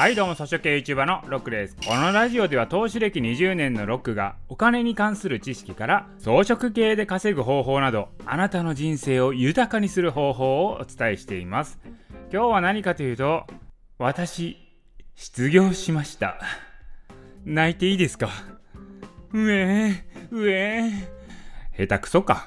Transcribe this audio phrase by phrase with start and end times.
[0.00, 1.74] はいどうも草食系 YouTuber のロックです。
[1.84, 11.80] このラジオでは投資歴20年のロックがお金に関する知識から装飾系で稼ぐ方法などあなたの人生を豊かにする方法をお伝えしています。
[12.32, 13.44] 今日は何かというと
[13.98, 14.56] 私
[15.16, 16.38] 失業しました。
[17.44, 18.28] 泣いていいですか？
[19.32, 20.92] うえうえ
[21.76, 22.46] 下手くそか。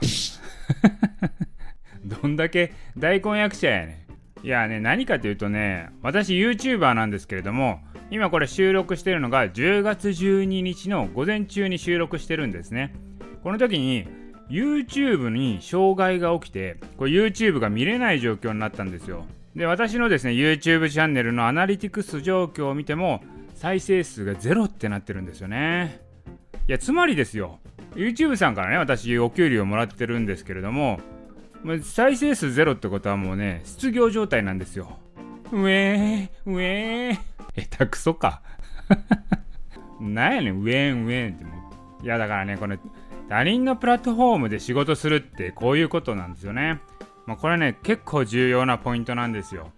[2.05, 4.10] どんだけ大根役者やねん。
[4.43, 7.79] いやね、何かというとね、私 YouTuber なんですけれども、
[8.09, 12.93] 今これ収録してるのが10月12日の午前中に収録してるんですね。
[13.43, 14.07] この時に
[14.49, 19.25] YouTube に障害が起きて、これ YouTube が見れない状況になったんですよ。
[19.55, 23.23] で、私のですね、YouTube チャンネルのアナリティクス状況を見ても、
[23.53, 26.01] 再生数がゼロってなってるんですよね。
[26.67, 27.59] いや、つまりですよ、
[27.95, 30.99] YouTube さんからね、私お給料もらってるんですけれども、
[31.83, 34.97] 再生数ゼロってことはもうね、失業状態なんですよ。
[35.51, 37.17] うえー、うえー。
[37.55, 38.41] 下手くそか。
[39.99, 41.51] なんやねん、ウェンウェンっても
[42.01, 42.03] う。
[42.03, 42.79] いやだからね、これ、
[43.29, 46.79] 他人のプラットフォームで仕事するってこういうことなんですよね。
[47.27, 49.71] まあ、これね、結構重要なポイントなんですよ。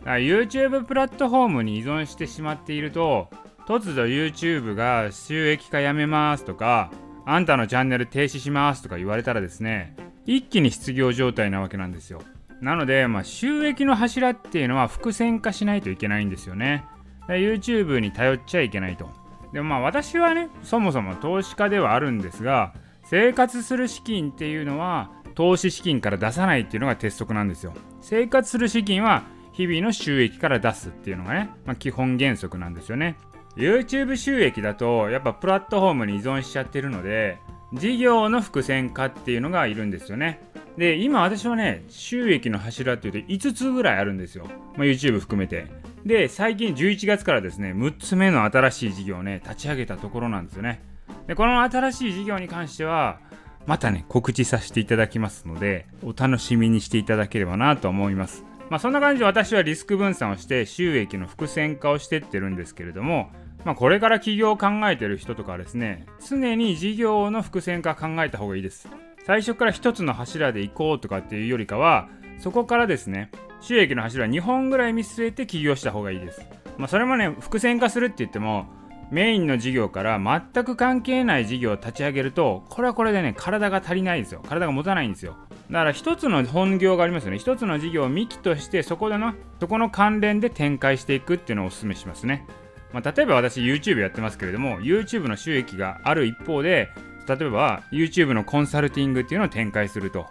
[0.00, 3.28] だから YouTube プラットフォームに依存してしまっていると、
[3.66, 6.92] 突如 YouTube が収益化やめますとか、
[7.24, 12.20] あんたのチャンネル停止しますとか言われたらですね、一気に失業状態なわけなんですよ。
[12.60, 16.84] なので、まあ、収益の柱っていうのは伏線化しないといけないんですよね。
[17.28, 19.10] YouTube に頼っちゃいけないと。
[19.52, 27.72] でもまあ私はね、そもそも投資家ではあるんですが、生活する資金っていうのは投資資金から出さないっていうのが鉄則なんですよ。
[28.00, 33.16] 生活する資金は日々の収益から出すっていうのがね、まあ、基本原則なんですよね。
[33.56, 37.38] YouTube 収益だとやっぱプラットフォームに依存しちゃってるので、
[37.72, 40.40] 事業の伏線化っていうのがいるんですよね。
[40.76, 44.46] で、今私はね、収益の柱っていうと5つぐらいあるんですよ。
[44.76, 45.66] まあ、YouTube 含めて。
[46.04, 50.80] で、最近11月からですね、6つ目の新しい事業をね、立ち上げたところなんですよね。
[51.26, 53.18] で、この新しい事業に関しては、
[53.66, 58.44] またね、告知させていただきますので、お楽しみにしていただければなと思います。
[58.68, 63.30] まあ、そんな感じで私はリスク分散をして収益の伏線化をしてってるんですけれども、
[63.64, 68.88] まあ、これから起業を考えてる人とかですね、常に事業の伏線化考えた方がいいです。
[69.24, 76.46] 最初から一つの柱で行こうとかっていうよりかは、そこからですね、収益の柱2本ぐらい見据えて起業した方がいいです。
[76.76, 78.66] まあ、それもね、伏線化するって言っても、
[79.10, 84.42] メインの事業から全く関係ない事業を立ち上げると、これはこれでね、体が足りないんですよ。
[84.46, 85.36] 体が持たないんですよ。
[85.70, 87.38] だから一つの本業がありますよね。
[87.38, 92.46] 一つの事業を幹として、そこでの、そこの関連で展開していくっていうのをお勧めしますね。
[92.92, 96.88] まあ、例えば私 YouTube やってますけれども YouTube の収益がある一方で
[97.28, 100.26] 例えば YouTube のコンサルティングっていうのを展開すると、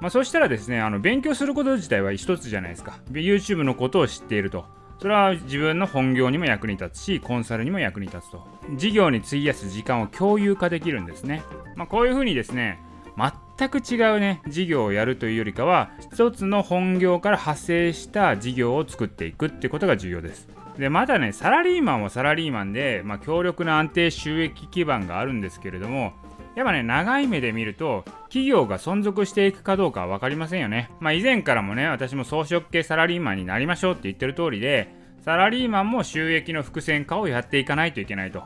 [0.00, 2.98] まあ、そしたらですねあの勉強すること自体は一つじゃないですか。
[3.10, 4.64] YouTube のことを知っていると。
[4.98, 8.46] それは自分の本業にも役に立つしコンサルにも役に立つと。
[8.76, 11.42] 事業に費やす時間を共有化できるんですね、
[11.74, 12.80] まあ、こういうふうにですね
[13.58, 20.48] 全く違うね事業をやるというよりかは一つの本業から派生した事業を作っていくってことが重要です。
[20.78, 26.12] でまだねサラリーマンはサラリーマンで、まあ、強力な安定収益基盤があるんですけれども
[26.54, 30.90] やっぱね長い目で見ると企業が存続していくかどうかは分かりませんよね。
[31.00, 38.42] まあ以前からもね私も装飾系サラリーマンになりましょうって言ってる通りでサラリーマンも収益の伏線化をやっていかないといけないと。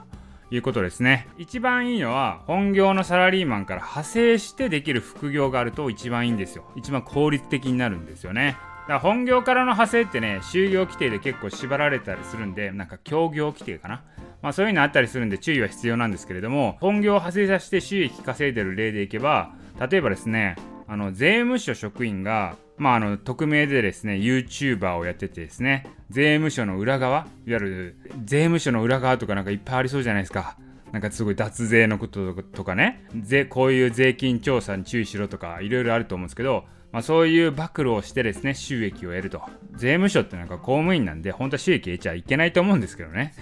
[0.50, 1.28] いうことですね。
[1.38, 6.64] 一番いいのは本業のサラリーマンから派生してできる副業があると一番いいんですよ。
[6.76, 8.56] 一番効率的になるんですよね。
[8.82, 14.02] だから本業からの派生ってね、就業規定で結構縛られたりするんで、なんか協業規定かな。
[14.42, 19.52] まあそういうのあったりするんで注意は必要なんですけれども、本業を派生させて収益稼いでる例でいけば、
[19.88, 20.56] 例えばですね、
[20.92, 30.56] あの税務署職員が、まあ、あの匿名でですね、YouTuber をやっててですね、税務署の裏側、いわゆる税務署の裏側とかなんかいっぱいありそうじゃないですか。
[30.90, 33.06] なんかすごい脱税のこととかね、
[33.50, 39.42] こういう税金調査に注意しろとかいろいろあると思うんですけど、まあ、そういう暴露をしてですね、収益を得ると。
[39.76, 43.32] 税務署ってなんか公務員なんで、本当は収益得ちゃいけないと思うんですけどね。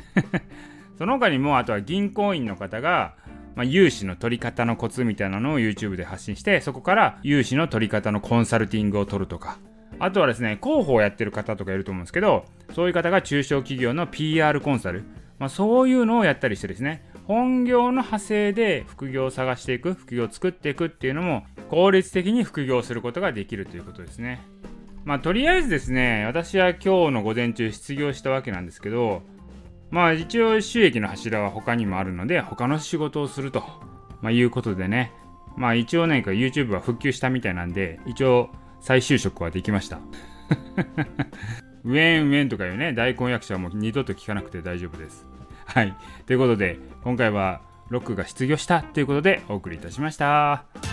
[0.98, 3.14] その他にも、あとは銀行員の方が、
[3.54, 9.58] まあ、融資の取り方のコツみたいなのを YouTube で発信して、そこから融資の取り方のコンサルティングを取るとか、
[9.98, 15.02] あとはですね、広報をやってる方とかいると思うんですけど、そういう方が中小企業の PR コンサル、
[15.38, 24.40] まあ、そういうのをやったりしてですね、本業の派生で副業を探していく、副業を作っていくっていうのも効率的に副業することができるということですね。
[25.04, 29.22] まあとりあえずですね、私は今日の午前中失業したわけなんですけど、
[29.90, 33.62] まあ一応収益の柱は他にもあるので、他の仕事をすると、
[34.20, 35.12] まあ、いうことでね、
[35.56, 38.50] まあ一応何か YouTube は復旧したみたいなんで、一応
[38.80, 39.98] 再就職はできました。
[41.84, 45.26] ウェンウェンとかいうね、大根役者はもう二度と聞かなくて大丈夫です。
[45.66, 45.96] はい。
[46.26, 50.87] ということで、今回はロックが失業したということでお送りいたしました。